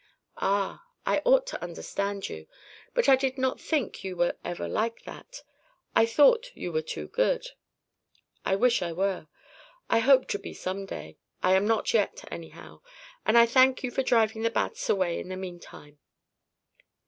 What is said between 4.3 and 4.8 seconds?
ever